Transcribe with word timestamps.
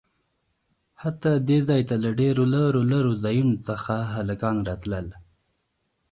حتا 1.01 1.31
د 1.47 1.49
ځاى 1.67 1.81
ته 1.89 1.95
له 2.03 2.09
ډېرو 2.19 2.43
لرو 2.53 2.81
لرو 2.91 3.11
ځايونه 3.23 3.55
څخه 3.67 3.95
هلکان 4.15 4.55
راتلل. 4.69 5.07